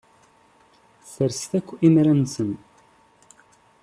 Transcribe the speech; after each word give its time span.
Sserset 1.03 1.51
akk 1.59 1.67
imra-nsen. 1.87 2.51